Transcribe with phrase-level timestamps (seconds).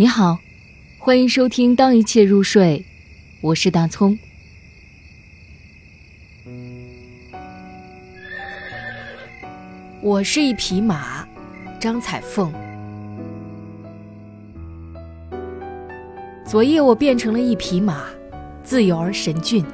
[0.00, 0.38] 你好，
[0.96, 2.86] 欢迎收听《当一切入睡》，
[3.40, 4.16] 我是大葱。
[10.00, 11.26] 我是一匹马，
[11.80, 12.52] 张彩凤。
[16.46, 18.04] 昨夜我变成了一匹马，
[18.62, 19.64] 自由而神俊，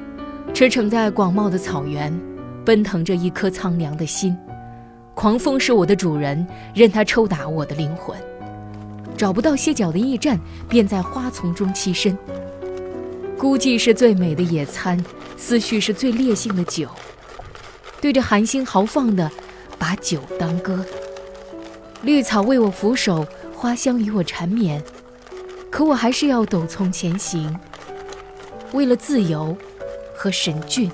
[0.55, 2.11] 驰骋在广袤的草原，
[2.65, 4.35] 奔腾着一颗苍凉的心。
[5.13, 8.17] 狂风是我的主人，任他抽打我的灵魂。
[9.17, 12.17] 找不到歇脚的驿站，便在花丛中栖身。
[13.37, 15.03] 孤寂是最美的野餐，
[15.37, 16.87] 思绪是最烈性的酒。
[18.01, 19.31] 对着寒星豪放的，
[19.77, 20.85] 把酒当歌。
[22.03, 24.83] 绿草为我扶手，花香与我缠绵。
[25.69, 27.57] 可我还是要陡从前行，
[28.73, 29.55] 为了自由
[30.15, 30.89] 和神俊。